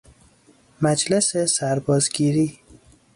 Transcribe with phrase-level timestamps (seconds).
[0.81, 2.59] مجلس سرباز گیری